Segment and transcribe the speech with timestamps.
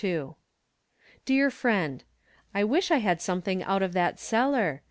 [0.03, 0.33] ^ S^A*
[1.25, 2.03] Dear Friend:
[2.55, 4.79] I wish I had something out of that cellar.